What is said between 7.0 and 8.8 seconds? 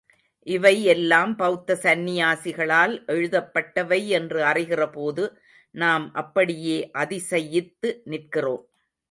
அதிசயித்து நிற்கிறோம்.